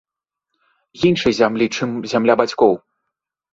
Іншай 1.09 1.33
зямлі, 1.41 1.65
чым 1.75 1.89
зямля 2.15 2.39
бацькоў. 2.43 2.73